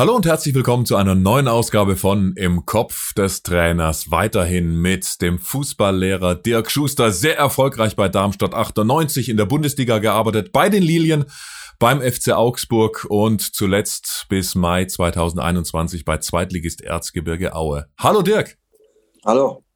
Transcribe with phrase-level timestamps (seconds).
[0.00, 4.10] Hallo und herzlich willkommen zu einer neuen Ausgabe von Im Kopf des Trainers.
[4.10, 10.52] Weiterhin mit dem Fußballlehrer Dirk Schuster, sehr erfolgreich bei Darmstadt 98 in der Bundesliga gearbeitet,
[10.52, 11.26] bei den Lilien,
[11.78, 17.84] beim FC Augsburg und zuletzt bis Mai 2021 bei Zweitligist Erzgebirge Aue.
[17.98, 18.56] Hallo Dirk.
[19.26, 19.66] Hallo.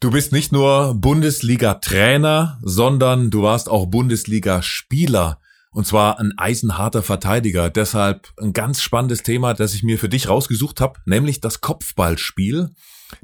[0.00, 5.38] Du bist nicht nur Bundesliga-Trainer, sondern du warst auch Bundesliga-Spieler.
[5.74, 7.68] Und zwar ein eisenharter Verteidiger.
[7.68, 12.70] Deshalb ein ganz spannendes Thema, das ich mir für dich rausgesucht habe, nämlich das Kopfballspiel.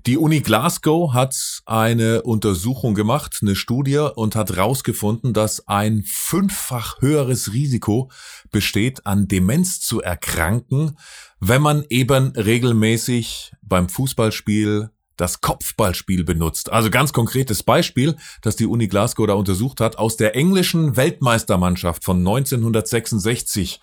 [0.07, 7.01] Die Uni Glasgow hat eine Untersuchung gemacht, eine Studie und hat rausgefunden, dass ein fünffach
[7.01, 8.11] höheres Risiko
[8.51, 10.99] besteht, an Demenz zu erkranken,
[11.39, 14.91] wenn man eben regelmäßig beim Fußballspiel
[15.21, 16.73] das Kopfballspiel benutzt.
[16.73, 22.05] Also ganz konkretes Beispiel, das die Uni Glasgow da untersucht hat, aus der englischen Weltmeistermannschaft
[22.05, 23.81] von 1966.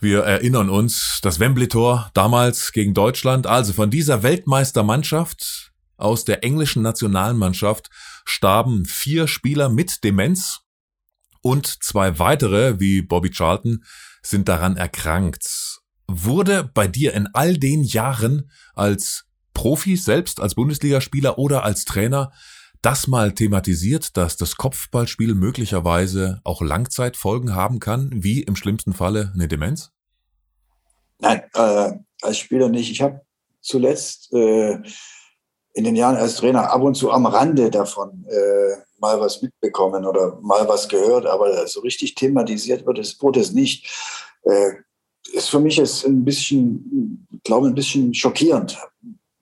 [0.00, 3.46] Wir erinnern uns, das Wembley-Tor damals gegen Deutschland.
[3.46, 7.90] Also von dieser Weltmeistermannschaft aus der englischen Nationalmannschaft
[8.24, 10.60] starben vier Spieler mit Demenz
[11.40, 13.84] und zwei weitere, wie Bobby Charlton,
[14.22, 15.80] sind daran erkrankt.
[16.06, 19.27] Wurde bei dir in all den Jahren als
[19.58, 22.30] Profi selbst, als Bundesligaspieler oder als Trainer
[22.80, 29.32] das mal thematisiert, dass das Kopfballspiel möglicherweise auch Langzeitfolgen haben kann, wie im schlimmsten Falle
[29.34, 29.90] eine Demenz?
[31.18, 31.90] Nein, äh,
[32.22, 32.88] als Spieler nicht.
[32.92, 33.22] Ich habe
[33.60, 34.78] zuletzt äh,
[35.74, 40.06] in den Jahren als Trainer ab und zu am Rande davon äh, mal was mitbekommen
[40.06, 43.90] oder mal was gehört, aber so richtig thematisiert wird es, wurde es nicht.
[44.42, 44.74] Äh,
[45.32, 48.78] ist für mich jetzt ein bisschen, glaube ein bisschen schockierend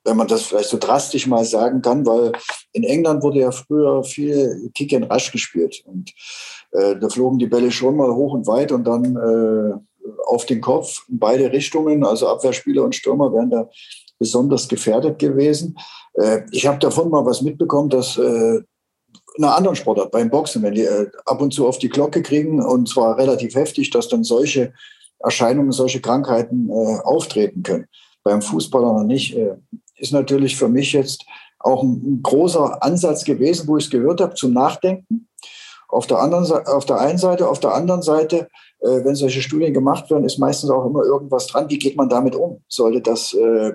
[0.07, 2.33] wenn man das vielleicht so drastisch mal sagen kann, weil
[2.73, 6.13] in England wurde ja früher viel Kick and Rush gespielt und
[6.73, 9.75] äh, da flogen die Bälle schon mal hoch und weit und dann äh,
[10.27, 13.69] auf den Kopf in beide Richtungen, also Abwehrspieler und Stürmer wären da
[14.19, 15.77] besonders gefährdet gewesen.
[16.15, 18.61] Äh, ich habe davon mal was mitbekommen, dass äh,
[19.37, 22.23] in einer anderen Sportart, beim Boxen, wenn die äh, ab und zu auf die Glocke
[22.23, 24.73] kriegen und zwar relativ heftig, dass dann solche
[25.19, 27.87] Erscheinungen, solche Krankheiten äh, auftreten können.
[28.23, 29.37] Beim Fußballer noch nicht.
[29.97, 31.25] Ist natürlich für mich jetzt
[31.59, 35.29] auch ein, großer Ansatz gewesen, wo ich es gehört habe, zum Nachdenken.
[35.89, 38.49] Auf der, anderen, auf der einen Seite, auf der anderen Seite,
[38.81, 41.71] äh, wenn solche Studien gemacht werden, ist meistens auch immer irgendwas dran.
[41.71, 42.63] Wie geht man damit um?
[42.69, 43.73] Sollte das äh,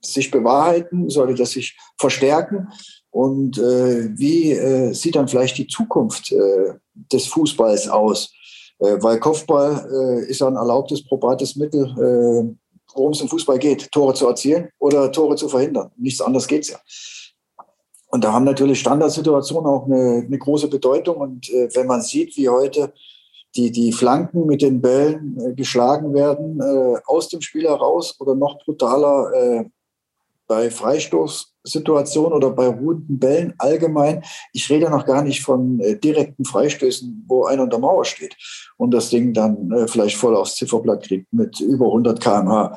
[0.00, 1.08] sich bewahrheiten?
[1.08, 2.68] Sollte das sich verstärken?
[3.10, 8.32] Und äh, wie äh, sieht dann vielleicht die Zukunft äh, des Fußballs aus?
[8.78, 12.56] Äh, weil Kopfball ist ein erlaubtes, probates Mittel
[12.94, 15.90] worum es im Fußball geht, Tore zu erzielen oder Tore zu verhindern.
[15.96, 16.78] Nichts anderes geht es ja.
[18.08, 21.16] Und da haben natürlich Standardsituationen auch eine, eine große Bedeutung.
[21.16, 22.92] Und äh, wenn man sieht, wie heute
[23.54, 28.34] die, die Flanken mit den Bällen äh, geschlagen werden, äh, aus dem Spiel heraus oder
[28.34, 29.64] noch brutaler äh,
[30.46, 30.70] bei
[31.64, 34.22] Freistoßsituationen oder bei ruhenden Bällen allgemein.
[34.52, 38.36] Ich rede noch gar nicht von äh, direkten Freistößen, wo einer unter Mauer steht
[38.76, 42.76] und das Ding dann äh, vielleicht voll aufs Zifferblatt kriegt mit über 100 km/h,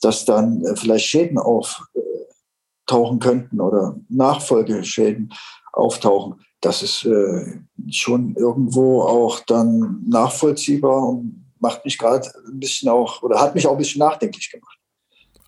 [0.00, 5.32] dass dann äh, vielleicht Schäden auftauchen könnten oder Nachfolgeschäden
[5.72, 6.40] auftauchen.
[6.60, 13.22] Das ist äh, schon irgendwo auch dann nachvollziehbar und macht mich gerade ein bisschen auch
[13.22, 14.77] oder hat mich auch ein bisschen nachdenklich gemacht.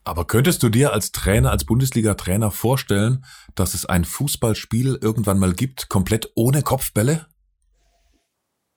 [0.05, 3.25] Aber könntest du dir als Trainer, als Bundesliga-Trainer vorstellen,
[3.55, 7.27] dass es ein Fußballspiel irgendwann mal gibt, komplett ohne Kopfbälle?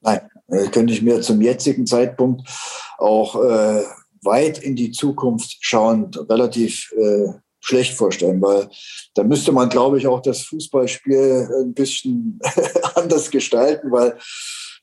[0.01, 2.49] Nein, das könnte ich mir zum jetzigen Zeitpunkt
[2.97, 3.83] auch äh,
[4.21, 8.69] weit in die Zukunft schauend relativ äh, schlecht vorstellen, weil
[9.13, 12.39] da müsste man, glaube ich, auch das Fußballspiel ein bisschen
[12.95, 14.17] anders gestalten, weil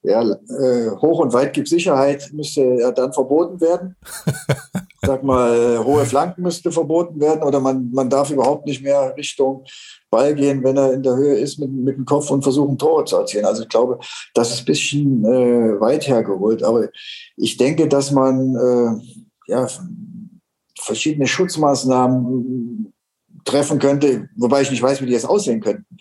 [0.03, 3.97] ja, äh, hoch und weit gibt Sicherheit, müsste ja dann verboten werden.
[5.03, 9.15] Sag mal, äh, hohe Flanken müsste verboten werden oder man, man darf überhaupt nicht mehr
[9.17, 9.65] Richtung
[10.11, 13.05] Ball gehen, wenn er in der Höhe ist mit, mit dem Kopf und versuchen, Tore
[13.05, 13.45] zu erzielen.
[13.45, 13.99] Also ich glaube,
[14.35, 16.63] das ist ein bisschen äh, weit hergeholt.
[16.63, 16.89] Aber
[17.37, 19.67] ich denke, dass man äh, ja,
[20.81, 22.93] verschiedene Schutzmaßnahmen
[23.45, 25.97] treffen könnte, wobei ich nicht weiß, wie die jetzt aussehen könnten.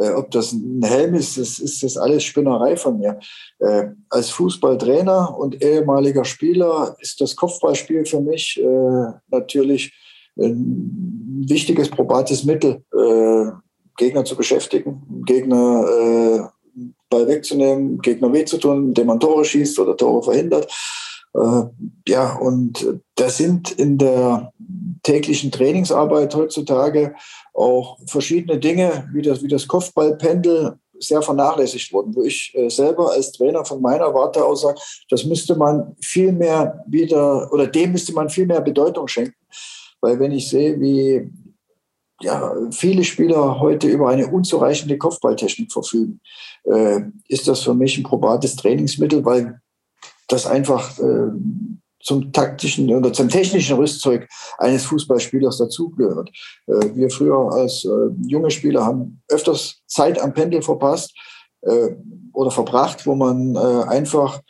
[0.00, 3.18] Äh, ob das ein Helm ist, das ist das alles Spinnerei von mir.
[3.58, 9.92] Äh, als Fußballtrainer und ehemaliger Spieler ist das Kopfballspiel für mich äh, natürlich
[10.38, 13.50] ein wichtiges, probates Mittel, äh,
[13.96, 16.40] Gegner zu beschäftigen, Gegner äh,
[17.10, 20.72] Ball wegzunehmen, Gegner weh zu tun, indem man Tore schießt oder Tore verhindert.
[21.34, 21.62] Äh,
[22.08, 24.52] ja, und da sind in der
[25.02, 27.14] täglichen Trainingsarbeit heutzutage
[27.54, 33.12] auch verschiedene Dinge, wie das, wie das Kopfballpendel, sehr vernachlässigt worden, wo ich äh, selber
[33.12, 37.92] als Trainer von meiner Warte aus sage, das müsste man viel mehr wieder oder dem
[37.92, 39.34] müsste man viel mehr Bedeutung schenken.
[40.02, 41.30] Weil wenn ich sehe, wie
[42.20, 46.20] ja, viele Spieler heute über eine unzureichende Kopfballtechnik verfügen,
[46.64, 49.60] äh, ist das für mich ein probates Trainingsmittel, weil
[50.28, 51.30] das einfach äh,
[52.02, 56.30] zum taktischen oder zum technischen Rüstzeug eines Fußballspielers dazugehört.
[56.66, 57.88] Äh, wir früher als äh,
[58.26, 61.14] junge Spieler haben öfters Zeit am Pendel verpasst
[61.62, 61.90] äh,
[62.32, 64.40] oder verbracht, wo man äh, einfach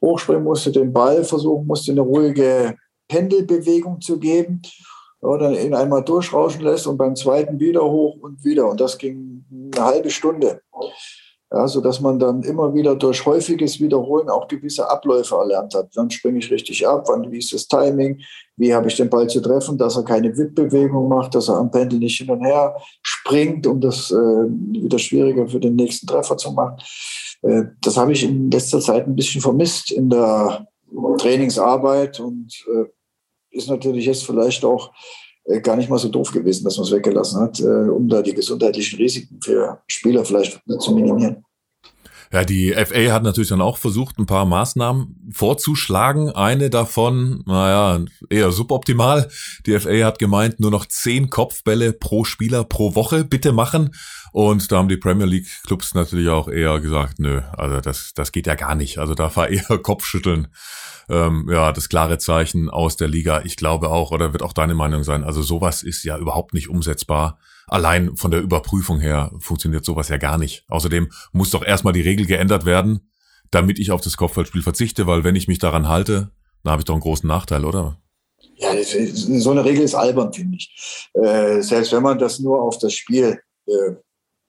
[0.00, 2.76] hochspringen musste, den Ball versuchen musste, eine ruhige
[3.08, 4.62] Pendelbewegung zu geben
[5.20, 8.68] oder ihn einmal durchrauschen lässt und beim zweiten wieder hoch und wieder.
[8.68, 10.62] Und das ging eine halbe Stunde.
[11.52, 15.88] Ja, so dass man dann immer wieder durch häufiges Wiederholen auch gewisse Abläufe erlernt hat.
[15.96, 18.20] Dann springe ich richtig ab, wann, wie ist das Timing,
[18.56, 21.70] wie habe ich den Ball zu treffen, dass er keine Wippbewegung macht, dass er am
[21.72, 26.36] Pendel nicht hin und her springt, um das äh, wieder schwieriger für den nächsten Treffer
[26.36, 26.76] zu machen.
[27.42, 30.68] Äh, das habe ich in letzter Zeit ein bisschen vermisst in der
[31.18, 32.84] Trainingsarbeit und äh,
[33.50, 34.92] ist natürlich jetzt vielleicht auch
[35.62, 38.34] gar nicht mal so doof gewesen, dass man es weggelassen hat, äh, um da die
[38.34, 41.44] gesundheitlichen Risiken für Spieler vielleicht zu minimieren.
[42.32, 46.30] Ja, die FA hat natürlich dann auch versucht, ein paar Maßnahmen vorzuschlagen.
[46.30, 49.28] Eine davon, naja, eher suboptimal.
[49.66, 53.90] Die FA hat gemeint, nur noch zehn Kopfbälle pro Spieler pro Woche bitte machen.
[54.30, 58.30] Und da haben die Premier League Clubs natürlich auch eher gesagt, nö, also das, das
[58.30, 58.98] geht ja gar nicht.
[58.98, 60.46] Also da war eher Kopfschütteln
[61.08, 63.42] ähm, ja, das klare Zeichen aus der Liga.
[63.44, 66.68] Ich glaube auch, oder wird auch deine Meinung sein, also sowas ist ja überhaupt nicht
[66.68, 67.38] umsetzbar.
[67.70, 70.64] Allein von der Überprüfung her funktioniert sowas ja gar nicht.
[70.66, 73.12] Außerdem muss doch erstmal die Regel geändert werden,
[73.52, 76.32] damit ich auf das Kopfballspiel verzichte, weil wenn ich mich daran halte,
[76.64, 78.02] dann habe ich doch einen großen Nachteil, oder?
[78.56, 81.08] Ja, so eine Regel ist albern, finde ich.
[81.14, 83.92] Äh, selbst wenn man das nur auf das Spiel äh,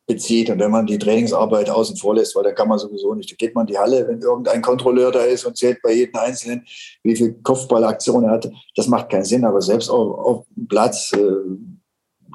[0.07, 0.49] bezieht.
[0.49, 3.35] Und wenn man die Trainingsarbeit außen vor lässt, weil da kann man sowieso nicht, da
[3.35, 6.65] geht man in die Halle, wenn irgendein Kontrolleur da ist und zählt bei jedem Einzelnen,
[7.03, 9.45] wie viel Kopfballaktionen er hatte, das macht keinen Sinn.
[9.45, 11.19] Aber selbst auf, auf dem Platz äh,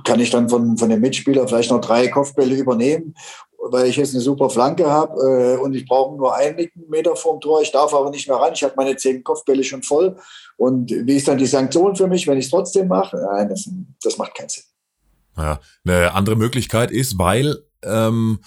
[0.04, 3.14] kann ich dann von, von dem Mitspieler vielleicht noch drei Kopfbälle übernehmen,
[3.58, 7.40] weil ich jetzt eine super Flanke habe äh, und ich brauche nur einen Meter vorm
[7.40, 7.62] Tor.
[7.62, 8.52] Ich darf aber nicht mehr ran.
[8.54, 10.16] Ich habe meine zehn Kopfbälle schon voll.
[10.56, 13.16] Und wie ist dann die Sanktion für mich, wenn ich es trotzdem mache?
[13.16, 13.68] Nein, das,
[14.02, 14.64] das macht keinen Sinn.
[15.36, 18.40] Ja, eine andere Möglichkeit ist, weil ähm,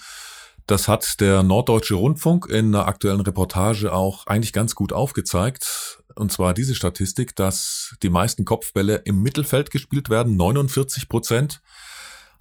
[0.70, 6.02] das hat der Norddeutsche Rundfunk in einer aktuellen Reportage auch eigentlich ganz gut aufgezeigt.
[6.14, 11.60] Und zwar diese Statistik, dass die meisten Kopfbälle im Mittelfeld gespielt werden, 49 Prozent.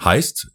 [0.04, 0.52] Heißt,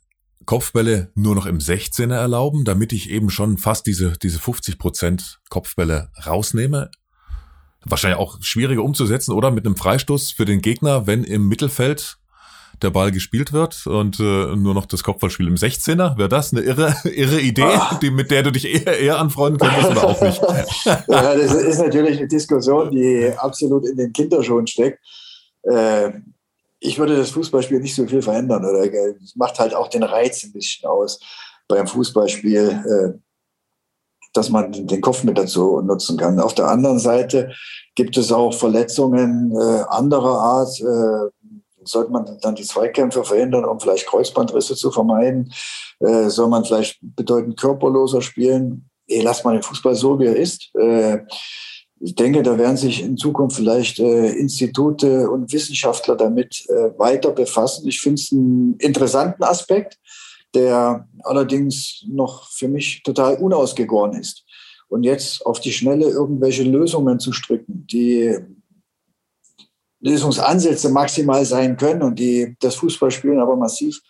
[0.46, 5.40] Kopfbälle nur noch im 16er erlauben, damit ich eben schon fast diese, diese 50 Prozent
[5.48, 6.90] Kopfbälle rausnehme.
[7.84, 9.50] Wahrscheinlich auch schwieriger umzusetzen, oder?
[9.50, 12.18] Mit einem Freistoß für den Gegner, wenn im Mittelfeld
[12.82, 16.16] der Ball gespielt wird und äh, nur noch das Kopfballspiel im 16er.
[16.18, 17.98] Wäre das eine irre, irre Idee, ah.
[18.00, 20.42] die, mit der du dich eher, eher anfreunden könntest oder auch nicht?
[20.84, 25.00] ja, das ist natürlich eine Diskussion, die absolut in den Kinderschuhen steckt.
[25.62, 26.12] Äh,
[26.80, 28.64] ich würde das Fußballspiel nicht so viel verändern.
[28.64, 31.18] Oder es macht halt auch den Reiz ein bisschen aus
[31.66, 33.18] beim Fußballspiel, äh,
[34.34, 36.40] dass man den Kopf mit dazu nutzen kann.
[36.40, 37.52] Auf der anderen Seite
[37.94, 40.80] gibt es auch Verletzungen äh, anderer Art.
[40.80, 41.30] Äh,
[41.88, 45.52] sollte man dann die Zweikämpfe verhindern, um vielleicht Kreuzbandrisse zu vermeiden?
[46.00, 48.88] Äh, soll man vielleicht bedeutend körperloser spielen?
[49.06, 50.74] Ey, lass mal den Fußball so, wie er ist.
[50.74, 51.20] Äh,
[52.00, 57.30] ich denke, da werden sich in Zukunft vielleicht äh, Institute und Wissenschaftler damit äh, weiter
[57.30, 57.88] befassen.
[57.88, 59.98] Ich finde es einen interessanten Aspekt,
[60.54, 64.44] der allerdings noch für mich total unausgegoren ist.
[64.88, 68.38] Und jetzt auf die Schnelle irgendwelche Lösungen zu stricken, die
[70.04, 74.00] Lösungsansätze maximal sein können und die das Fußballspielen aber massiv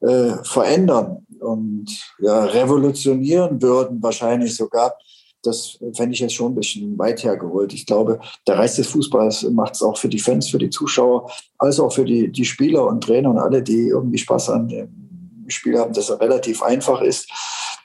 [0.00, 1.86] äh, verändern und
[2.18, 4.94] ja, revolutionieren würden, wahrscheinlich sogar.
[5.42, 7.72] Das fände ich jetzt schon ein bisschen weit hergeholt.
[7.72, 11.30] Ich glaube, der Reiz des Fußballs macht es auch für die Fans, für die Zuschauer,
[11.58, 15.44] als auch für die, die Spieler und Trainer und alle, die irgendwie Spaß an dem
[15.46, 17.30] Spiel haben, dass er relativ einfach ist.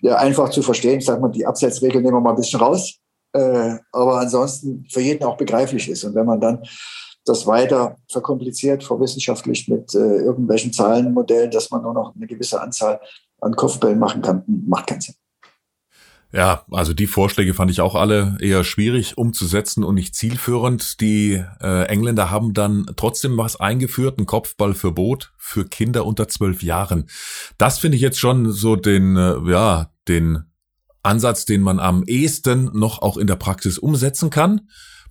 [0.02, 0.98] Ja, einfach zu verstehen.
[0.98, 2.96] Ich sage mal, die Abseitsregel nehmen wir mal ein bisschen raus.
[3.34, 6.04] Äh, aber ansonsten für jeden auch begreiflich ist.
[6.04, 6.64] Und wenn man dann
[7.26, 13.00] das weiter verkompliziert, verwissenschaftlicht mit äh, irgendwelchen Zahlenmodellen, dass man nur noch eine gewisse Anzahl
[13.40, 15.16] an Kopfbällen machen kann, macht keinen Sinn.
[16.34, 21.00] Ja, also die Vorschläge fand ich auch alle eher schwierig umzusetzen und nicht zielführend.
[21.00, 27.08] Die äh, Engländer haben dann trotzdem was eingeführt, ein Kopfballverbot für Kinder unter zwölf Jahren.
[27.60, 30.44] Das finde ich jetzt schon so den, äh, ja, den
[31.04, 34.62] Ansatz, den man am ehesten noch auch in der Praxis umsetzen kann.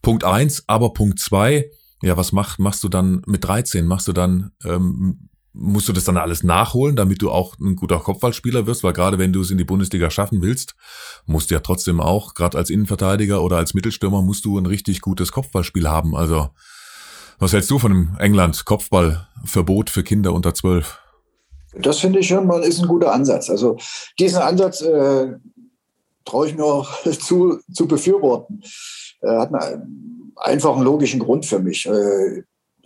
[0.01, 1.71] Punkt eins, aber Punkt zwei,
[2.03, 3.87] ja, was mach, machst du dann mit 13?
[3.87, 7.99] Machst du dann ähm, musst du das dann alles nachholen, damit du auch ein guter
[7.99, 10.75] Kopfballspieler wirst, weil gerade wenn du es in die Bundesliga schaffen willst,
[11.27, 15.01] musst du ja trotzdem auch, gerade als Innenverteidiger oder als Mittelstürmer, musst du ein richtig
[15.01, 16.17] gutes Kopfballspiel haben.
[16.17, 16.51] Also,
[17.39, 20.99] was hältst du von dem England-Kopfballverbot für Kinder unter zwölf?
[21.75, 23.49] Das finde ich schon mal ist ein guter Ansatz.
[23.49, 23.79] Also
[24.19, 25.33] diesen Ansatz äh,
[26.25, 28.63] traue ich mir auch zu, zu befürworten.
[29.23, 31.87] Äh, hat einen einfachen logischen Grund für mich.
[31.87, 32.43] Äh,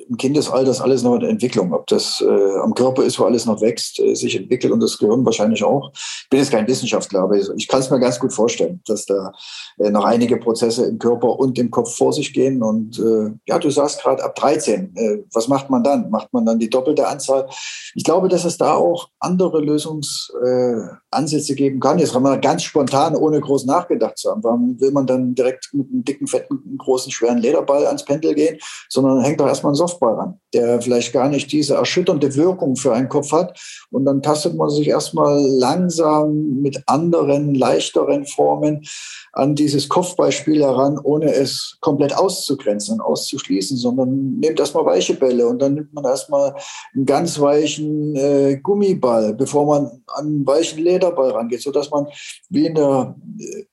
[0.09, 1.73] im Kindesalter ist alles noch in der Entwicklung.
[1.73, 4.99] Ob das äh, am Körper ist, wo alles noch wächst, äh, sich entwickelt und das
[4.99, 5.91] Gehirn wahrscheinlich auch.
[5.95, 9.33] Ich bin jetzt kein Wissenschaftler, aber ich kann es mir ganz gut vorstellen, dass da
[9.79, 12.63] äh, noch einige Prozesse im Körper und im Kopf vor sich gehen.
[12.63, 16.11] Und äh, ja, du sagst gerade ab 13, äh, was macht man dann?
[16.11, 17.49] Macht man dann die doppelte Anzahl?
[17.95, 21.99] Ich glaube, dass es da auch andere Lösungsansätze äh, geben kann.
[21.99, 24.45] Jetzt haben wir ganz spontan, ohne groß nachgedacht zu haben.
[24.45, 28.59] Warum will man dann direkt mit einem dicken, fetten, großen, schweren Lederball ans Pendel gehen,
[28.89, 32.77] sondern hängt doch erstmal ein Soft Softball ran, der vielleicht gar nicht diese erschütternde Wirkung
[32.77, 33.59] für einen Kopf hat.
[33.91, 38.87] Und dann tastet man sich erstmal langsam mit anderen, leichteren Formen
[39.33, 45.61] an dieses Kopfballspiel heran, ohne es komplett auszugrenzen auszuschließen, sondern nimmt erstmal weiche Bälle und
[45.61, 46.55] dann nimmt man erstmal
[46.95, 52.07] einen ganz weichen äh, Gummiball, bevor man an einen weichen Lederball rangeht, sodass man
[52.49, 53.65] wie in der äh,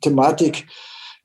[0.00, 0.66] Thematik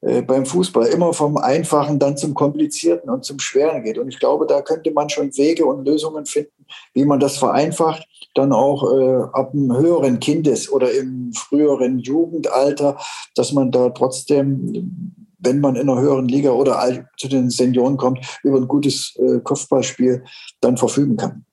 [0.01, 3.97] äh, beim Fußball immer vom Einfachen dann zum Komplizierten und zum Schweren geht.
[3.97, 8.07] Und ich glaube, da könnte man schon Wege und Lösungen finden, wie man das vereinfacht,
[8.35, 12.97] dann auch äh, ab einem höheren Kindes- oder im früheren Jugendalter,
[13.35, 18.39] dass man da trotzdem wenn man in einer höheren Liga oder zu den Senioren kommt,
[18.43, 20.23] über ein gutes äh, Kopfballspiel
[20.61, 21.45] dann verfügen kann.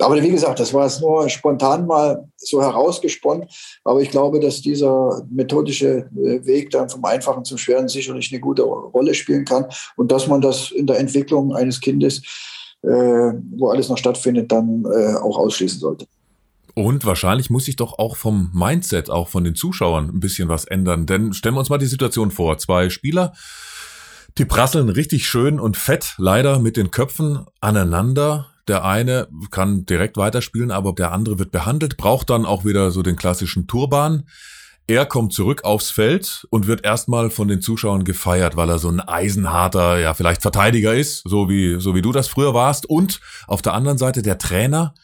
[0.00, 3.48] Aber wie gesagt, das war es nur spontan mal so herausgesponnen.
[3.82, 8.40] Aber ich glaube, dass dieser methodische äh, Weg dann vom Einfachen zum Schweren sicherlich eine
[8.40, 12.22] gute Rolle spielen kann und dass man das in der Entwicklung eines Kindes,
[12.82, 16.06] äh, wo alles noch stattfindet, dann äh, auch ausschließen sollte.
[16.74, 20.64] Und wahrscheinlich muss sich doch auch vom Mindset, auch von den Zuschauern ein bisschen was
[20.64, 21.06] ändern.
[21.06, 22.56] Denn stellen wir uns mal die Situation vor.
[22.58, 23.32] Zwei Spieler,
[24.38, 30.16] die prasseln richtig schön und fett leider mit den Köpfen aneinander der eine kann direkt
[30.16, 34.24] weiterspielen, aber der andere wird behandelt, braucht dann auch wieder so den klassischen Turban.
[34.86, 38.88] Er kommt zurück aufs Feld und wird erstmal von den Zuschauern gefeiert, weil er so
[38.88, 42.86] ein eisenharter, ja, vielleicht Verteidiger ist, so wie, so wie du das früher warst.
[42.86, 44.94] Und auf der anderen Seite der Trainer,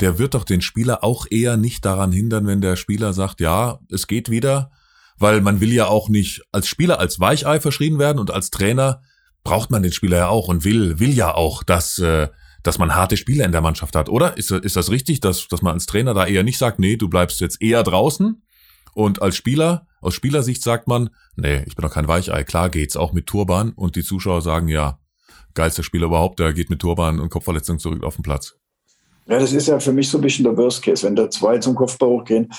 [0.00, 3.78] der wird doch den Spieler auch eher nicht daran hindern, wenn der Spieler sagt, ja,
[3.90, 4.70] es geht wieder,
[5.18, 9.00] weil man will ja auch nicht als Spieler als Weichei verschrien werden und als Trainer
[9.44, 12.28] braucht man den Spieler ja auch und will, will ja auch, dass, äh,
[12.62, 14.36] dass man harte Spieler in der Mannschaft hat, oder?
[14.36, 17.08] Ist, ist das richtig, dass, dass man als Trainer da eher nicht sagt, nee, du
[17.08, 18.42] bleibst jetzt eher draußen?
[18.94, 22.96] Und als Spieler, aus Spielersicht sagt man, nee, ich bin doch kein Weichei, klar geht's,
[22.96, 23.70] auch mit Turban.
[23.70, 24.98] Und die Zuschauer sagen, ja,
[25.54, 28.56] geilster Spieler überhaupt, der geht mit Turban und Kopfverletzung zurück auf den Platz.
[29.26, 31.58] Ja, das ist ja für mich so ein bisschen der Worst Case, wenn da zwei
[31.58, 32.50] zum Kopfball hochgehen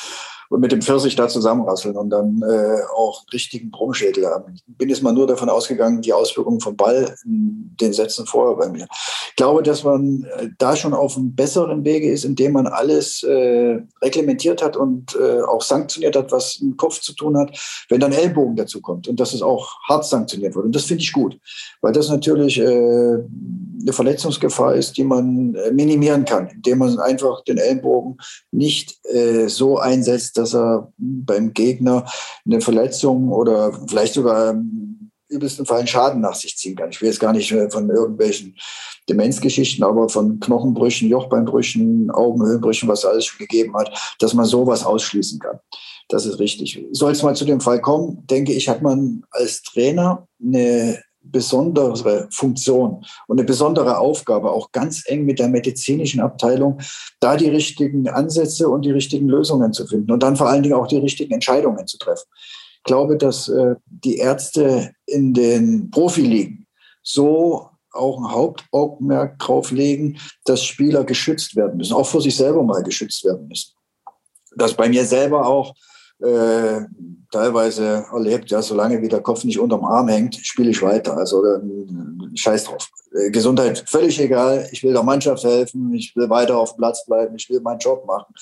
[0.54, 4.54] und mit dem Pfirsich da zusammenrasseln und dann äh, auch richtigen Brummschädel haben.
[4.54, 8.56] Ich bin jetzt mal nur davon ausgegangen, die Auswirkungen vom Ball in den Sätzen vorher
[8.56, 8.86] bei mir.
[9.30, 13.24] Ich glaube, dass man äh, da schon auf einem besseren Wege ist, indem man alles
[13.24, 17.58] äh, reglementiert hat und äh, auch sanktioniert hat, was im Kopf zu tun hat,
[17.90, 20.66] wenn dann Ellbogen dazu kommt und dass es auch hart sanktioniert wird.
[20.66, 21.36] Und das finde ich gut,
[21.82, 23.18] weil das natürlich äh,
[23.84, 28.18] eine Verletzungsgefahr ist, die man äh, minimieren kann, indem man einfach den Ellbogen
[28.52, 32.06] nicht äh, so einsetzt, dass er beim Gegner
[32.46, 36.92] eine Verletzung oder vielleicht sogar im übelsten Fall einen Schaden nach sich ziehen kann.
[36.92, 38.56] Ich will jetzt gar nicht von irgendwelchen
[39.10, 44.86] Demenzgeschichten, aber von Knochenbrüchen, Jochbeinbrüchen, Augenhöhlenbrüchen, was es alles schon gegeben hat, dass man sowas
[44.86, 45.60] ausschließen kann.
[46.10, 46.86] Das ist richtig.
[46.92, 52.28] Soll es mal zu dem Fall kommen, denke ich, hat man als Trainer eine besondere
[52.32, 56.80] Funktion und eine besondere Aufgabe, auch ganz eng mit der medizinischen Abteilung,
[57.20, 60.76] da die richtigen Ansätze und die richtigen Lösungen zu finden und dann vor allen Dingen
[60.76, 62.28] auch die richtigen Entscheidungen zu treffen.
[62.78, 66.68] Ich glaube, dass äh, die Ärzte in den Profiligen
[67.02, 72.64] so auch ein Hauptaugenmerk drauf legen, dass Spieler geschützt werden müssen, auch vor sich selber
[72.64, 73.74] mal geschützt werden müssen.
[74.56, 75.74] Dass bei mir selber auch
[76.20, 76.82] äh,
[77.32, 81.18] teilweise erlebt, ja, solange wie der Kopf nicht unterm Arm hängt, spiele ich weiter.
[81.18, 81.60] Also äh,
[82.36, 82.90] scheiß drauf.
[83.14, 84.68] Äh, Gesundheit völlig egal.
[84.72, 87.80] Ich will der Mannschaft helfen, ich will weiter auf dem Platz bleiben, ich will meinen
[87.80, 88.34] Job machen.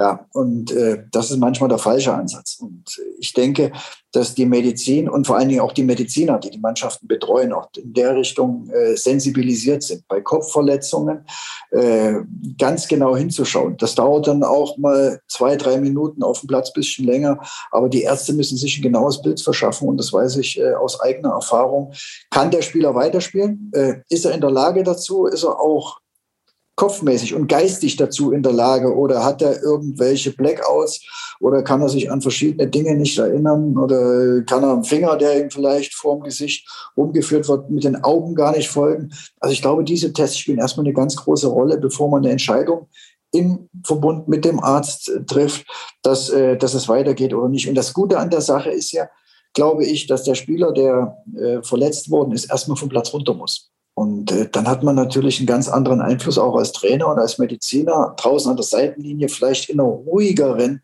[0.00, 2.58] Ja, und äh, das ist manchmal der falsche Ansatz.
[2.60, 2.84] Und
[3.18, 3.72] ich denke,
[4.12, 7.68] dass die Medizin und vor allen Dingen auch die Mediziner, die die Mannschaften betreuen, auch
[7.76, 10.06] in der Richtung äh, sensibilisiert sind.
[10.06, 11.26] Bei Kopfverletzungen
[11.72, 12.14] äh,
[12.56, 13.76] ganz genau hinzuschauen.
[13.76, 17.40] Das dauert dann auch mal zwei, drei Minuten auf dem Platz, bisschen länger.
[17.72, 19.88] Aber die Ärzte müssen sich ein genaues Bild verschaffen.
[19.88, 21.92] Und das weiß ich äh, aus eigener Erfahrung.
[22.30, 23.72] Kann der Spieler weiterspielen?
[23.74, 25.26] Äh, ist er in der Lage dazu?
[25.26, 25.98] Ist er auch
[26.78, 31.04] kopfmäßig und geistig dazu in der Lage oder hat er irgendwelche Blackouts
[31.40, 35.42] oder kann er sich an verschiedene Dinge nicht erinnern oder kann er am Finger, der
[35.42, 39.10] ihm vielleicht vorm Gesicht umgeführt wird, mit den Augen gar nicht folgen.
[39.40, 42.86] Also ich glaube, diese Tests spielen erstmal eine ganz große Rolle, bevor man eine Entscheidung
[43.32, 45.66] im Verbund mit dem Arzt trifft,
[46.02, 47.68] dass, äh, dass es weitergeht oder nicht.
[47.68, 49.08] Und das Gute an der Sache ist ja,
[49.52, 53.72] glaube ich, dass der Spieler, der äh, verletzt worden ist, erstmal vom Platz runter muss.
[53.98, 57.38] Und äh, dann hat man natürlich einen ganz anderen Einfluss auch als Trainer und als
[57.38, 60.82] Mediziner draußen an der Seitenlinie, vielleicht in einer ruhigeren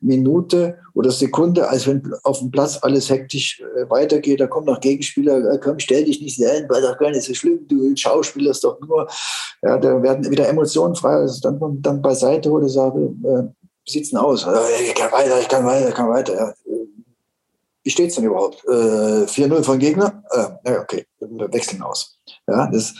[0.00, 4.38] Minute oder Sekunde, als wenn auf dem Platz alles hektisch äh, weitergeht.
[4.38, 7.34] Da kommt noch Gegenspieler, äh, komm, stell dich nicht ein, weil doch gar nicht so
[7.34, 9.08] schlimm, du schauspielerst doch nur.
[9.60, 13.42] Ja, da werden wieder Emotionen frei, also dann, dann beiseite oder sage, äh,
[13.84, 14.46] wie sieht's denn aus?
[14.86, 16.34] Ich kann weiter, ich kann weiter, ich kann weiter.
[16.36, 16.54] Ja
[17.82, 18.64] wie steht es denn überhaupt?
[18.64, 20.22] Äh, 4-0 von Gegner?
[20.64, 22.18] Äh, okay, wir wechseln aus.
[22.46, 22.94] Ja, das,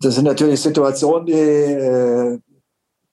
[0.00, 2.38] das sind natürlich Situationen, die, äh,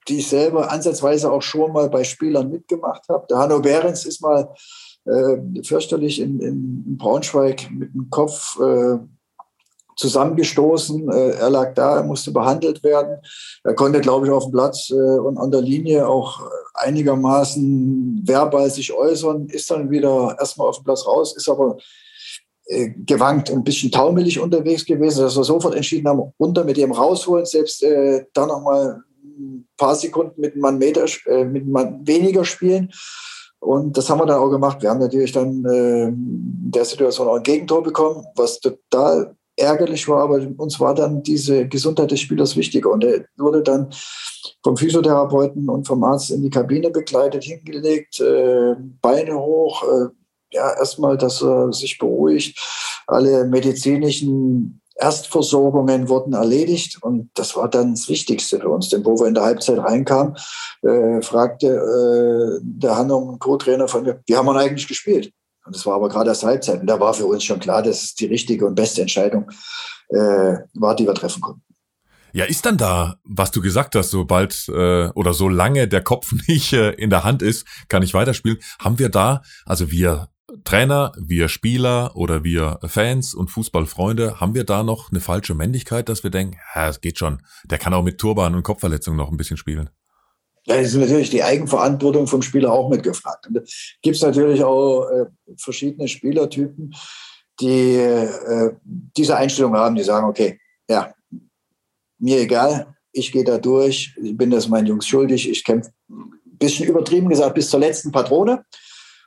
[0.08, 3.26] die ich selber ansatzweise auch schon mal bei Spielern mitgemacht habe.
[3.28, 4.54] Der Hanno Behrens ist mal
[5.04, 8.98] äh, fürchterlich in, in, Braunschweig mit dem Kopf äh,
[9.98, 11.10] zusammengestoßen.
[11.12, 13.18] Äh, er lag da, er musste behandelt werden.
[13.64, 16.40] Er konnte, glaube ich, auf dem Platz äh, und an der Linie auch
[16.74, 21.76] einigermaßen verbal sich äußern, ist dann wieder erstmal auf dem Platz raus, ist aber
[22.66, 26.76] äh, gewankt und ein bisschen taumelig unterwegs gewesen, dass wir sofort entschieden haben, runter mit
[26.76, 31.62] dem rausholen, selbst äh, da nochmal ein paar Sekunden mit einem Mann, Meter, äh, mit
[31.62, 32.90] einem Mann weniger spielen.
[33.60, 34.80] Und das haben wir dann auch gemacht.
[34.82, 40.08] Wir haben natürlich dann äh, in der Situation auch ein Gegentor bekommen, was total ärgerlich
[40.08, 42.90] war, aber uns war dann diese Gesundheit des Spielers wichtiger.
[42.90, 43.90] Und er wurde dann
[44.62, 50.08] vom Physiotherapeuten und vom Arzt in die Kabine begleitet, hingelegt, äh, Beine hoch, äh,
[50.50, 52.58] ja, erstmal, dass er sich beruhigt.
[53.06, 58.88] Alle medizinischen Erstversorgungen wurden erledigt und das war dann das Wichtigste für uns.
[58.88, 60.36] Denn wo wir in der Halbzeit reinkamen,
[60.82, 65.32] äh, fragte äh, der Hanno, Co-Trainer von mir, wie haben wir eigentlich gespielt?
[65.68, 66.80] Und das war aber gerade erst Halbzeit.
[66.80, 69.50] Und da war für uns schon klar, dass es die richtige und beste Entscheidung
[70.08, 71.62] äh, war, die wir treffen konnten.
[72.32, 76.72] Ja, ist dann da, was du gesagt hast, sobald äh, oder solange der Kopf nicht
[76.72, 78.58] äh, in der Hand ist, kann ich weiterspielen.
[78.78, 80.28] Haben wir da, also wir
[80.64, 86.08] Trainer, wir Spieler oder wir Fans und Fußballfreunde, haben wir da noch eine falsche Männlichkeit,
[86.08, 89.30] dass wir denken, ja, es geht schon, der kann auch mit Turban und Kopfverletzung noch
[89.30, 89.90] ein bisschen spielen?
[90.68, 93.46] Da ist natürlich die Eigenverantwortung vom Spieler auch mitgefragt.
[93.46, 93.60] Und da
[94.02, 95.24] gibt es natürlich auch äh,
[95.56, 96.94] verschiedene Spielertypen,
[97.58, 101.14] die äh, diese Einstellung haben, die sagen, okay, ja,
[102.18, 105.90] mir egal, ich gehe da durch, ich bin das meinen Jungs schuldig, ich kämpfe,
[106.58, 108.62] bisschen übertrieben gesagt, bis zur letzten Patrone.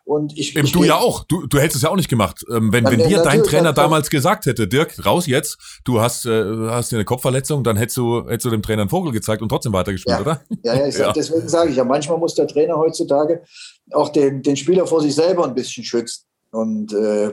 [0.04, 1.24] Und ich, Eben, ich du ja auch.
[1.26, 2.44] Du, du hättest es ja auch nicht gemacht.
[2.52, 6.70] Ähm, wenn, wenn dir dein Trainer damals gesagt hätte, Dirk, raus jetzt, du hast, äh,
[6.70, 9.74] hast eine Kopfverletzung, dann hättest du, hättest du dem Trainer einen Vogel gezeigt und trotzdem
[9.74, 10.22] weitergespielt, ja.
[10.22, 10.42] oder?
[10.64, 11.14] Ja, ja, sag, ja.
[11.14, 13.44] deswegen sage ich ja, manchmal muss der Trainer heutzutage
[13.92, 16.26] auch den, den Spieler vor sich selber ein bisschen schützen.
[16.52, 17.32] Und äh,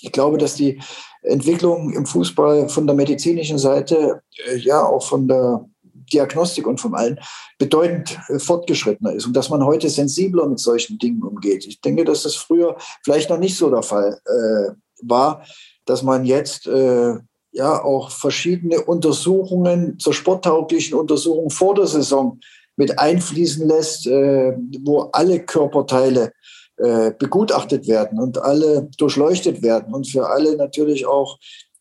[0.00, 0.80] ich glaube, dass die
[1.22, 5.64] Entwicklung im Fußball von der medizinischen Seite, äh, ja, auch von der
[6.12, 7.18] Diagnostik und vom allen
[7.58, 11.66] bedeutend äh, fortgeschrittener ist und dass man heute sensibler mit solchen Dingen umgeht.
[11.66, 15.44] Ich denke, dass das früher vielleicht noch nicht so der Fall äh, war,
[15.84, 17.14] dass man jetzt äh,
[17.52, 22.38] ja auch verschiedene Untersuchungen zur sporttauglichen Untersuchung vor der Saison
[22.76, 26.32] mit einfließen lässt, äh, wo alle Körperteile
[26.76, 31.38] äh, begutachtet werden und alle durchleuchtet werden und für alle natürlich auch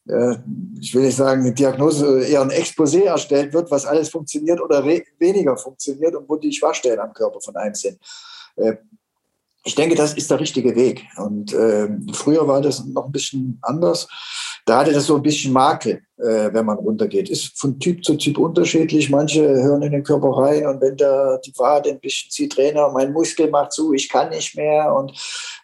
[0.08, 4.86] ich will nicht sagen, eine Diagnose, eher ein Exposé erstellt wird, was alles funktioniert oder
[4.86, 8.00] weniger funktioniert und wo die Schwachstellen am Körper von einem sind.
[9.68, 11.08] Ich denke, das ist der richtige Weg.
[11.18, 14.08] Und äh, früher war das noch ein bisschen anders.
[14.64, 17.32] Da hatte das so ein bisschen Makel, äh, wenn man runtergeht.
[17.32, 19.10] Ist von Typ zu Typ unterschiedlich.
[19.10, 22.92] Manche hören in den Körper rein und wenn da die Wade ein bisschen zieht, Trainer,
[22.92, 25.12] mein Muskel macht zu, ich kann nicht mehr und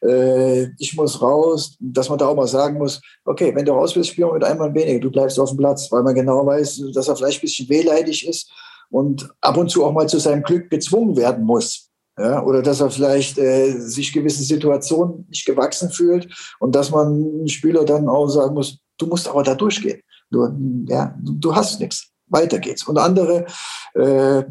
[0.01, 1.77] äh, ich muss raus.
[1.79, 4.43] Dass man da auch mal sagen muss, okay, wenn du raus willst, spielen wir mit
[4.43, 4.99] einmal weniger.
[4.99, 8.27] Du bleibst auf dem Platz, weil man genau weiß, dass er vielleicht ein bisschen wehleidig
[8.27, 8.51] ist
[8.89, 11.90] und ab und zu auch mal zu seinem Glück gezwungen werden muss.
[12.17, 16.27] Ja, oder dass er vielleicht äh, sich gewissen Situationen nicht gewachsen fühlt
[16.59, 20.01] und dass man einen Spieler dann auch sagen muss, du musst aber da durchgehen.
[20.29, 20.47] Du,
[20.87, 22.09] ja, du hast nichts.
[22.27, 22.87] Weiter geht's.
[22.87, 23.45] Und andere,
[23.93, 24.43] äh,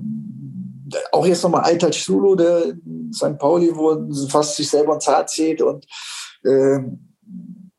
[1.12, 3.38] auch jetzt nochmal Aitaj Sulu, der in St.
[3.38, 5.86] Pauli, wo fast sich selber ein Zahn zieht und
[6.44, 6.78] äh,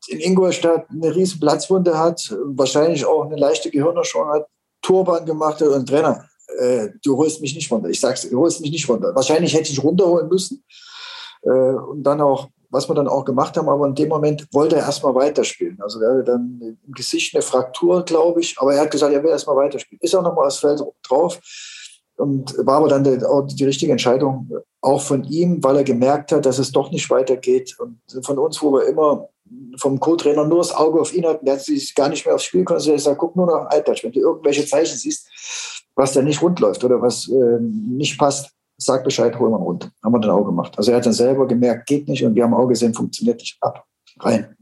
[0.08, 4.46] in Ingolstadt eine riesen Platzwunde hat, wahrscheinlich auch eine leichte Gehirnerschütterung hat,
[4.80, 6.24] Turban gemacht hat und Trainer
[6.58, 7.88] äh, du holst mich nicht runter.
[7.88, 9.14] Ich sag's, du holst mich nicht runter.
[9.14, 10.64] Wahrscheinlich hätte ich runterholen müssen
[11.42, 14.76] äh, und dann auch was wir dann auch gemacht haben, aber in dem Moment wollte
[14.76, 15.78] er erstmal weiterspielen.
[15.82, 19.22] Also er hatte dann im Gesicht eine Fraktur, glaube ich, aber er hat gesagt, er
[19.22, 20.00] will erstmal weiterspielen.
[20.00, 21.38] Ist auch nochmal aufs Feld drauf
[22.16, 23.18] und war aber dann die,
[23.56, 27.76] die richtige Entscheidung auch von ihm, weil er gemerkt hat, dass es doch nicht weitergeht.
[27.78, 29.28] Und von uns, wo wir immer
[29.76, 32.44] vom Co-Trainer nur das Auge auf ihn hatten, der hat sich gar nicht mehr aufs
[32.44, 34.02] Spiel konzentriert, sagt, guck nur nach Alltouch.
[34.02, 35.28] Wenn du irgendwelche Zeichen siehst,
[35.94, 39.90] was da nicht rund läuft oder was äh, nicht passt, sag Bescheid, hol mal runter.
[40.02, 40.76] Haben wir dann auch gemacht.
[40.76, 43.56] Also er hat dann selber gemerkt, geht nicht und wir haben auch gesehen, funktioniert nicht.
[43.60, 43.84] Ab,
[44.20, 44.56] rein.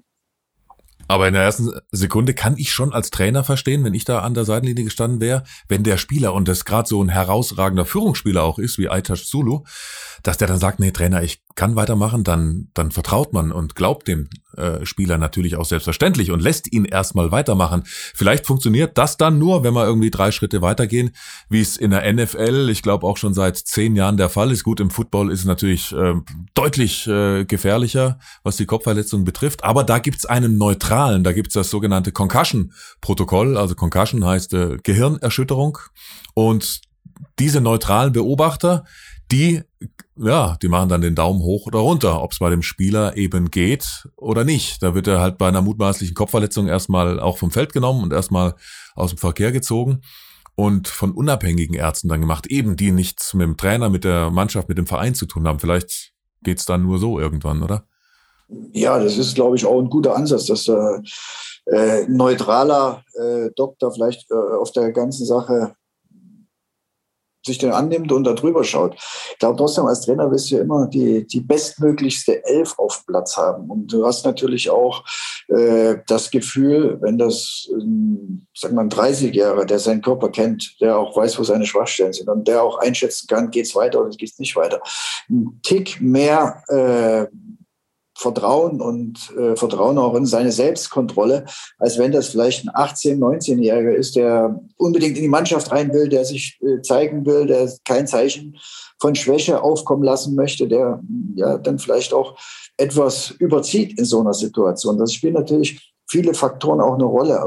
[1.10, 4.34] Aber in der ersten Sekunde kann ich schon als Trainer verstehen, wenn ich da an
[4.34, 8.60] der Seitenlinie gestanden wäre, wenn der Spieler und das gerade so ein herausragender Führungsspieler auch
[8.60, 9.64] ist, wie Aitash Zulu,
[10.22, 14.08] dass der dann sagt, nee, Trainer, ich kann weitermachen, dann, dann vertraut man und glaubt
[14.08, 17.82] dem äh, Spieler natürlich auch selbstverständlich und lässt ihn erstmal weitermachen.
[17.84, 21.10] Vielleicht funktioniert das dann nur, wenn wir irgendwie drei Schritte weitergehen,
[21.50, 24.64] wie es in der NFL, ich glaube auch schon seit zehn Jahren der Fall ist.
[24.64, 26.14] Gut, im Football ist es natürlich äh,
[26.54, 31.68] deutlich äh, gefährlicher, was die Kopfverletzung betrifft, aber da gibt's einen neutralen, da gibt's das
[31.68, 35.76] sogenannte Concussion-Protokoll, also Concussion heißt äh, Gehirnerschütterung
[36.32, 36.80] und
[37.38, 38.86] diese neutralen Beobachter,
[39.30, 39.62] die,
[40.22, 43.50] ja, die machen dann den Daumen hoch oder runter, ob es bei dem Spieler eben
[43.50, 44.82] geht oder nicht.
[44.82, 48.54] Da wird er halt bei einer mutmaßlichen Kopfverletzung erstmal auch vom Feld genommen und erstmal
[48.94, 50.02] aus dem Verkehr gezogen
[50.56, 54.68] und von unabhängigen Ärzten dann gemacht, eben die nichts mit dem Trainer, mit der Mannschaft,
[54.68, 55.58] mit dem Verein zu tun haben.
[55.58, 57.84] Vielleicht geht's dann nur so irgendwann, oder?
[58.72, 64.30] Ja, das ist, glaube ich, auch ein guter Ansatz, dass äh, neutraler äh, Doktor vielleicht
[64.30, 65.76] äh, auf der ganzen Sache
[67.44, 68.94] sich den annimmt und da drüber schaut.
[69.32, 73.36] Ich glaube trotzdem, als Trainer willst du ja immer die, die bestmöglichste Elf auf Platz
[73.36, 73.70] haben.
[73.70, 75.04] Und du hast natürlich auch
[75.48, 80.98] äh, das Gefühl, wenn das, ähm, sag mal, ein 30-Jähriger, der seinen Körper kennt, der
[80.98, 84.38] auch weiß, wo seine Schwachstellen sind und der auch einschätzen kann, geht's weiter oder geht's
[84.38, 84.80] nicht weiter.
[85.28, 87.26] Ein Tick mehr äh,
[88.20, 91.46] Vertrauen und äh, Vertrauen auch in seine Selbstkontrolle,
[91.78, 96.06] als wenn das vielleicht ein 18-, 19-Jähriger ist, der unbedingt in die Mannschaft rein will,
[96.06, 98.58] der sich äh, zeigen will, der kein Zeichen
[99.00, 101.00] von Schwäche aufkommen lassen möchte, der
[101.34, 102.38] ja dann vielleicht auch
[102.76, 104.98] etwas überzieht in so einer Situation.
[104.98, 107.40] Das spielt natürlich viele Faktoren auch eine Rolle.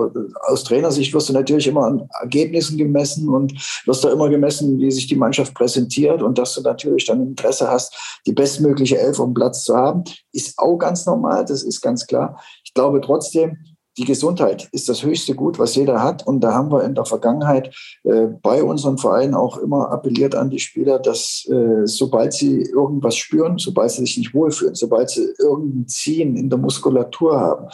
[0.48, 3.54] Aus Trainersicht wirst du natürlich immer an Ergebnissen gemessen und
[3.86, 7.70] wirst da immer gemessen, wie sich die Mannschaft präsentiert und dass du natürlich dann Interesse
[7.70, 12.08] hast, die bestmögliche Elf um Platz zu haben, ist auch ganz normal, das ist ganz
[12.08, 12.42] klar.
[12.64, 13.58] Ich glaube trotzdem,
[13.98, 16.26] die Gesundheit ist das höchste Gut, was jeder hat.
[16.26, 20.50] Und da haben wir in der Vergangenheit äh, bei unseren Vereinen auch immer appelliert an
[20.50, 25.28] die Spieler, dass äh, sobald sie irgendwas spüren, sobald sie sich nicht wohlfühlen, sobald sie
[25.38, 27.68] irgendein Ziehen in der Muskulatur haben,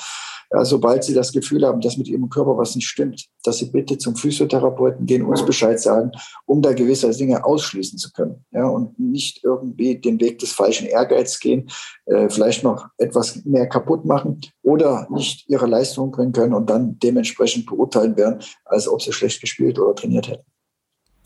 [0.52, 3.70] ja, sobald sie das Gefühl haben, dass mit ihrem Körper was nicht stimmt, dass sie
[3.70, 6.12] bitte zum Physiotherapeuten gehen, uns Bescheid sagen,
[6.46, 8.44] um da gewisse Dinge ausschließen zu können.
[8.52, 11.70] Ja, und nicht irgendwie den Weg des falschen Ehrgeiz gehen,
[12.06, 16.98] äh, vielleicht noch etwas mehr kaputt machen oder nicht ihre Leistung bringen können und dann
[17.00, 20.46] dementsprechend beurteilen werden, als ob sie schlecht gespielt oder trainiert hätten.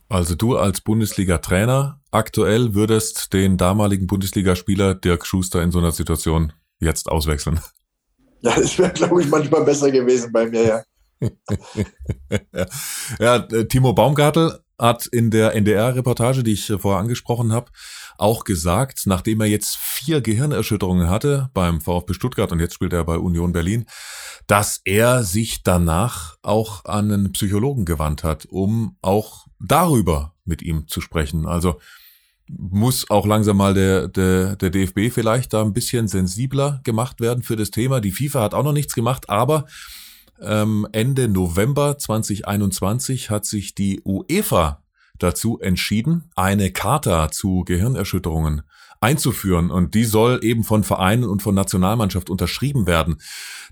[0.09, 6.53] Also du als Bundesliga-Trainer aktuell würdest den damaligen Bundesligaspieler Dirk Schuster in so einer Situation
[6.79, 7.59] jetzt auswechseln?
[8.43, 10.83] Ja, das wäre, glaube ich, manchmal besser gewesen bei mir, ja.
[13.19, 17.71] ja, äh, Timo Baumgartel hat in der NDR-Reportage, die ich vorher angesprochen habe,
[18.17, 23.05] auch gesagt, nachdem er jetzt vier Gehirnerschütterungen hatte beim VfB Stuttgart und jetzt spielt er
[23.05, 23.85] bei Union Berlin,
[24.47, 30.89] dass er sich danach auch an einen Psychologen gewandt hat, um auch darüber mit ihm
[30.89, 31.45] zu sprechen.
[31.45, 31.79] Also
[32.47, 37.43] muss auch langsam mal der, der, der DFB vielleicht da ein bisschen sensibler gemacht werden
[37.43, 38.01] für das Thema.
[38.01, 39.65] Die FIFA hat auch noch nichts gemacht, aber
[40.41, 44.83] ähm, Ende November 2021 hat sich die UEFA
[45.19, 48.63] dazu entschieden, eine Charta zu Gehirnerschütterungen
[48.99, 53.21] einzuführen und die soll eben von Vereinen und von Nationalmannschaft unterschrieben werden.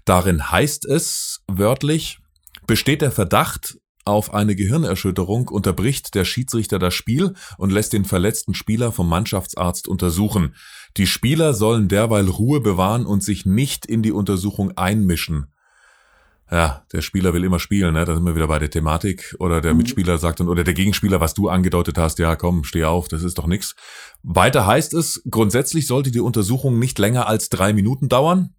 [0.05, 2.19] Darin heißt es wörtlich,
[2.67, 8.53] besteht der Verdacht auf eine Gehirnerschütterung unterbricht der Schiedsrichter das Spiel und lässt den verletzten
[8.53, 10.55] Spieler vom Mannschaftsarzt untersuchen.
[10.97, 15.47] Die Spieler sollen derweil Ruhe bewahren und sich nicht in die Untersuchung einmischen.
[16.51, 18.03] Ja, der Spieler will immer spielen, ne?
[18.03, 19.35] da sind wir wieder bei der Thematik.
[19.39, 19.77] Oder der mhm.
[19.77, 23.23] Mitspieler sagt dann, oder der Gegenspieler, was du angedeutet hast, ja komm, steh auf, das
[23.23, 23.73] ist doch nix.
[24.21, 28.53] Weiter heißt es, grundsätzlich sollte die Untersuchung nicht länger als drei Minuten dauern.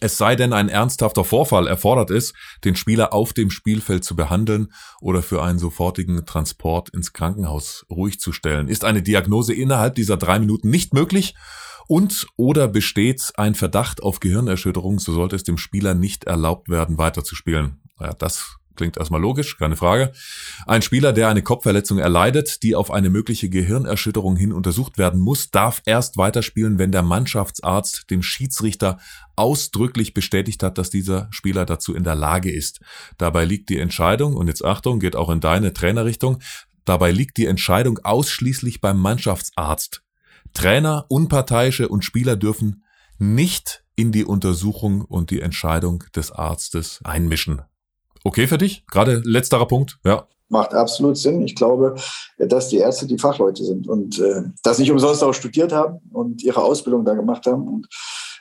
[0.00, 4.72] Es sei denn, ein ernsthafter Vorfall erfordert es, den Spieler auf dem Spielfeld zu behandeln
[5.00, 8.68] oder für einen sofortigen Transport ins Krankenhaus ruhig zu stellen.
[8.68, 11.34] Ist eine Diagnose innerhalb dieser drei Minuten nicht möglich
[11.86, 16.98] und oder besteht ein Verdacht auf Gehirnerschütterung, so sollte es dem Spieler nicht erlaubt werden,
[16.98, 17.82] weiterzuspielen.
[18.00, 20.12] Ja, das Klingt erstmal logisch, keine Frage.
[20.66, 25.50] Ein Spieler, der eine Kopfverletzung erleidet, die auf eine mögliche Gehirnerschütterung hin untersucht werden muss,
[25.50, 28.98] darf erst weiterspielen, wenn der Mannschaftsarzt dem Schiedsrichter
[29.36, 32.80] ausdrücklich bestätigt hat, dass dieser Spieler dazu in der Lage ist.
[33.16, 36.40] Dabei liegt die Entscheidung, und jetzt Achtung, geht auch in deine Trainerrichtung,
[36.84, 40.02] dabei liegt die Entscheidung ausschließlich beim Mannschaftsarzt.
[40.52, 42.84] Trainer, Unparteiische und Spieler dürfen
[43.18, 47.62] nicht in die Untersuchung und die Entscheidung des Arztes einmischen
[48.24, 48.84] okay für dich?
[48.90, 50.26] Gerade letzterer Punkt, ja.
[50.48, 51.42] Macht absolut Sinn.
[51.42, 51.94] Ich glaube,
[52.38, 56.42] dass die Ärzte die Fachleute sind und äh, das nicht umsonst auch studiert haben und
[56.42, 57.88] ihre Ausbildung da gemacht haben und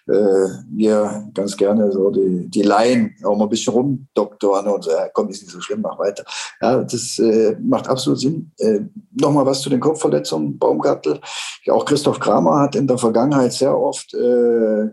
[0.08, 5.12] äh, wir ganz gerne so die, die Laien auch mal ein bisschen rumdoktoren und sagen,
[5.13, 6.26] komm, ist nicht so schlimm, mach weiter.
[6.62, 8.52] Ja, das äh, macht absolut Sinn.
[8.58, 11.22] Äh, Nochmal was zu den Kopfverletzungen, Baumgartel.
[11.69, 14.89] Auch Christoph Kramer hat in der Vergangenheit sehr oft äh,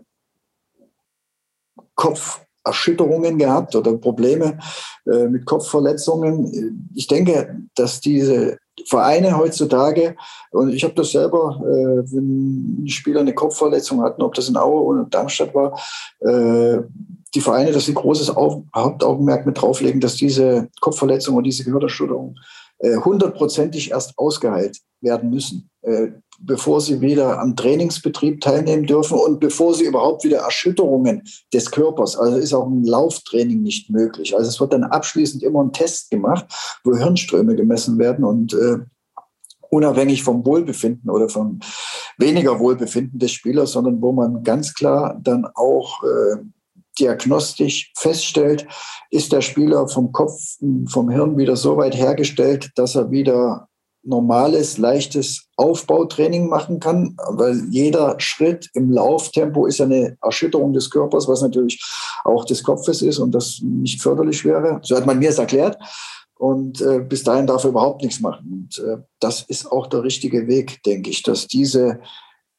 [1.95, 4.59] Kopf Erschütterungen gehabt oder Probleme
[5.11, 6.89] äh, mit Kopfverletzungen.
[6.95, 10.15] Ich denke, dass diese Vereine heutzutage,
[10.51, 14.81] und ich habe das selber, äh, wenn Spieler eine Kopfverletzung hatten, ob das in Aue
[14.81, 15.79] oder in Darmstadt war,
[16.19, 16.81] äh,
[17.33, 22.35] die Vereine, dass sie großes Auf Hauptaugenmerk mit drauflegen, dass diese Kopfverletzung und diese Gehirnerschütterung
[22.79, 26.07] äh, hundertprozentig erst ausgeheilt werden müssen, äh,
[26.43, 31.23] bevor sie wieder am Trainingsbetrieb teilnehmen dürfen und bevor sie überhaupt wieder Erschütterungen
[31.53, 34.35] des Körpers, also ist auch ein Lauftraining nicht möglich.
[34.35, 36.45] Also es wird dann abschließend immer ein Test gemacht,
[36.83, 38.79] wo Hirnströme gemessen werden und äh,
[39.69, 41.59] unabhängig vom Wohlbefinden oder vom
[42.17, 46.37] weniger Wohlbefinden des Spielers, sondern wo man ganz klar dann auch äh,
[46.99, 48.67] diagnostisch feststellt,
[49.09, 53.69] ist der Spieler vom Kopf, vom Hirn wieder so weit hergestellt, dass er wieder
[54.03, 61.27] normales, leichtes Aufbautraining machen kann, weil jeder Schritt im Lauftempo ist eine Erschütterung des Körpers,
[61.27, 61.83] was natürlich
[62.23, 64.79] auch des Kopfes ist und das nicht förderlich wäre.
[64.83, 65.77] So hat man mir es erklärt.
[66.35, 68.67] Und äh, bis dahin darf er überhaupt nichts machen.
[68.73, 71.99] Und äh, das ist auch der richtige Weg, denke ich, dass diese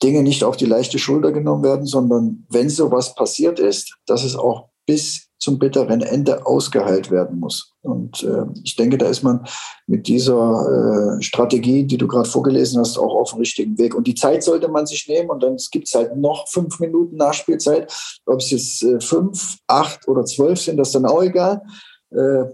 [0.02, 4.36] Dinge nicht auf die leichte Schulter genommen werden, sondern wenn sowas passiert ist, dass es
[4.36, 7.72] auch bis zum bitteren Ende ausgeheilt werden muss.
[7.82, 9.44] Und äh, ich denke, da ist man
[9.88, 13.96] mit dieser äh, Strategie, die du gerade vorgelesen hast, auch auf dem richtigen Weg.
[13.96, 17.16] Und die Zeit sollte man sich nehmen und dann gibt es halt noch fünf Minuten
[17.16, 17.92] Nachspielzeit.
[18.24, 21.60] Ob es jetzt äh, fünf, acht oder zwölf sind, das ist dann auch egal.
[22.10, 22.44] Äh,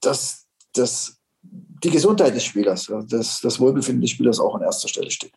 [0.00, 5.10] das, das, die Gesundheit des Spielers, das, das Wohlbefinden des Spielers auch an erster Stelle
[5.10, 5.32] steht.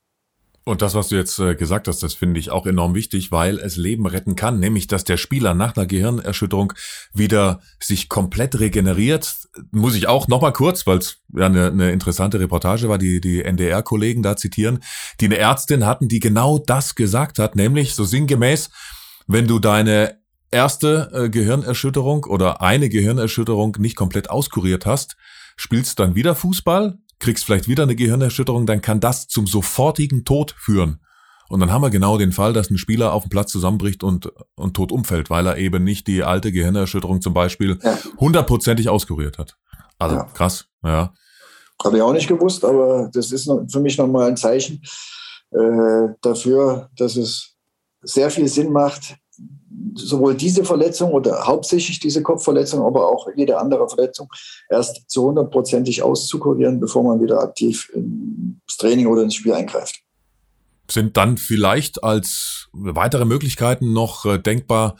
[0.67, 3.57] Und das, was du jetzt äh, gesagt hast, das finde ich auch enorm wichtig, weil
[3.57, 6.73] es Leben retten kann, nämlich dass der Spieler nach einer Gehirnerschütterung
[7.13, 9.33] wieder sich komplett regeneriert.
[9.71, 13.45] Muss ich auch nochmal kurz, weil es ja eine, eine interessante Reportage war, die die
[13.45, 14.79] NDR-Kollegen da zitieren,
[15.21, 18.69] die eine Ärztin hatten, die genau das gesagt hat, nämlich so sinngemäß,
[19.25, 20.17] wenn du deine
[20.51, 25.15] erste äh, Gehirnerschütterung oder eine Gehirnerschütterung nicht komplett auskuriert hast,
[25.55, 30.55] spielst dann wieder Fußball, kriegst vielleicht wieder eine Gehirnerschütterung, dann kann das zum sofortigen Tod
[30.57, 30.99] führen.
[31.49, 34.31] Und dann haben wir genau den Fall, dass ein Spieler auf dem Platz zusammenbricht und,
[34.55, 37.79] und tot umfällt, weil er eben nicht die alte Gehirnerschütterung zum Beispiel
[38.19, 39.57] hundertprozentig auskuriert hat.
[39.97, 40.23] Also ja.
[40.33, 41.13] krass, ja.
[41.83, 44.81] Habe ich auch nicht gewusst, aber das ist für mich nochmal ein Zeichen
[45.51, 47.55] äh, dafür, dass es
[48.01, 49.15] sehr viel Sinn macht,
[49.95, 54.29] sowohl diese Verletzung oder hauptsächlich diese Kopfverletzung, aber auch jede andere Verletzung
[54.69, 60.01] erst zu hundertprozentig auszukurieren, bevor man wieder aktiv ins Training oder ins Spiel eingreift.
[60.89, 64.95] Sind dann vielleicht als weitere Möglichkeiten noch äh, denkbar,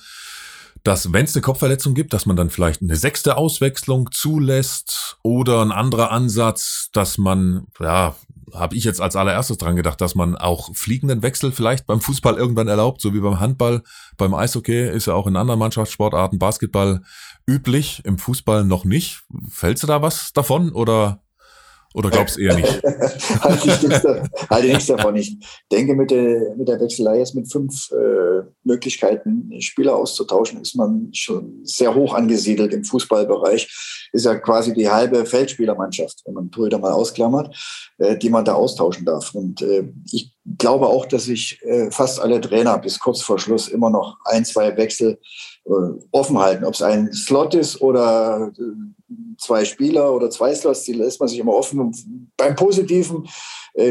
[0.84, 5.62] dass wenn es eine Kopfverletzung gibt, dass man dann vielleicht eine sechste Auswechslung zulässt oder
[5.62, 8.15] ein anderer Ansatz, dass man ja
[8.54, 12.36] habe ich jetzt als allererstes dran gedacht, dass man auch fliegenden Wechsel vielleicht beim Fußball
[12.36, 13.84] irgendwann erlaubt, so wie beim Handball,
[14.18, 17.02] beim Eishockey ist ja auch in anderen Mannschaftssportarten Basketball
[17.48, 19.24] üblich, im Fußball noch nicht.
[19.50, 21.22] Fällst du da was davon oder
[21.94, 22.84] oder glaubst du eher nicht?
[23.42, 24.06] halte, ich nichts,
[24.50, 25.16] halte nichts davon.
[25.16, 25.38] Ich
[25.72, 27.96] denke, mit der, mit der Wechselei jetzt mit fünf äh,
[28.63, 34.10] Möglichkeiten, Spieler auszutauschen, ist man schon sehr hoch angesiedelt im Fußballbereich.
[34.13, 37.56] Ist ja quasi die halbe Feldspielermannschaft, wenn man Torhüter mal ausklammert,
[37.97, 39.34] äh, die man da austauschen darf.
[39.34, 43.67] Und äh, ich glaube auch, dass sich äh, fast alle Trainer bis kurz vor Schluss
[43.67, 45.19] immer noch ein, zwei Wechsel
[46.12, 46.63] offen halten.
[46.63, 48.54] Ob es ein Slot ist oder
[49.38, 51.80] zwei Spieler oder zwei Slots, die lässt man sich immer offen.
[51.82, 51.97] Und
[52.38, 53.28] beim positiven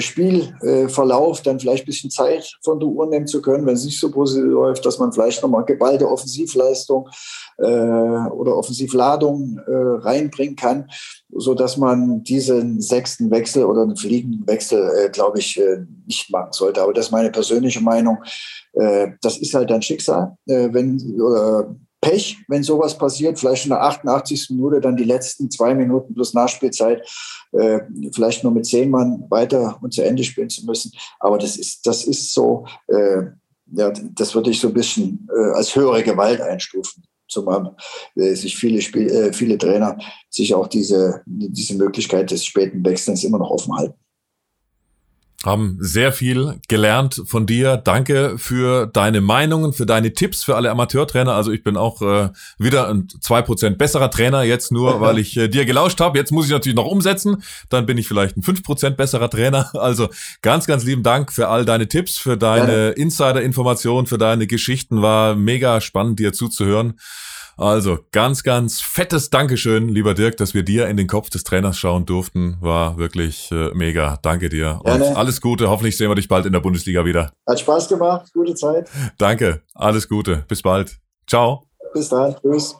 [0.01, 4.01] Spielverlauf dann vielleicht ein bisschen Zeit von der Uhr nehmen zu können, wenn es nicht
[4.01, 7.09] so positiv läuft, dass man vielleicht nochmal geballte Offensivleistung
[7.59, 9.73] äh, oder Offensivladung äh,
[10.03, 10.91] reinbringen kann,
[11.31, 16.31] so dass man diesen sechsten Wechsel oder einen fliegenden Wechsel, äh, glaube ich, äh, nicht
[16.31, 16.83] machen sollte.
[16.83, 18.19] Aber das ist meine persönliche Meinung.
[18.73, 23.83] Äh, das ist halt ein Schicksal, wenn oder Pech, wenn sowas passiert, vielleicht in der
[23.83, 24.51] 88.
[24.51, 27.03] Minute dann die letzten zwei Minuten plus Nachspielzeit,
[27.51, 27.81] äh,
[28.13, 30.93] vielleicht nur mit zehn Mann weiter und zu Ende spielen zu müssen.
[31.19, 33.25] Aber das ist, das ist so, äh,
[33.73, 37.03] ja, das würde ich so ein bisschen äh, als höhere Gewalt einstufen.
[37.29, 37.75] Zumal
[38.15, 39.99] äh, sich viele, Spiel, äh, viele Trainer
[40.31, 43.99] sich auch diese, diese Möglichkeit des späten Wechselns immer noch offen halten
[45.45, 47.77] haben sehr viel gelernt von dir.
[47.77, 51.35] Danke für deine Meinungen, für deine Tipps für alle Amateurtrainer.
[51.35, 55.37] Also ich bin auch äh, wieder ein zwei Prozent besserer Trainer, jetzt nur, weil ich
[55.37, 56.19] äh, dir gelauscht habe.
[56.19, 57.43] Jetzt muss ich natürlich noch umsetzen.
[57.69, 59.71] Dann bin ich vielleicht ein fünf Prozent besserer Trainer.
[59.87, 60.09] Also
[60.43, 65.01] ganz, ganz lieben Dank für all deine Tipps, für deine Insider-Informationen, für deine Geschichten.
[65.01, 66.95] War mega spannend, dir zuzuhören.
[67.57, 71.79] Also ganz, ganz fettes Dankeschön, lieber Dirk, dass wir dir in den Kopf des Trainers
[71.79, 72.59] schauen durften.
[72.61, 74.19] War wirklich äh, mega.
[74.21, 74.81] Danke dir.
[74.85, 75.05] Gerne.
[75.07, 75.71] Und alles Gute.
[75.71, 77.33] Hoffentlich sehen wir dich bald in der Bundesliga wieder.
[77.49, 78.31] Hat Spaß gemacht.
[78.35, 78.91] Gute Zeit.
[79.19, 79.63] Danke.
[79.75, 80.45] Alles Gute.
[80.49, 80.99] Bis bald.
[81.27, 81.67] Ciao.
[81.95, 82.37] Bis dann.
[82.43, 82.77] Tschüss.